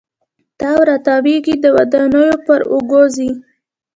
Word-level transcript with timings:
تاو 0.59 0.79
را 0.87 0.97
تاویږې 1.07 1.55
د 1.59 1.59
دودانو 1.73 2.23
پر 2.45 2.59
اوږو 2.73 3.03
ځي 3.15 3.29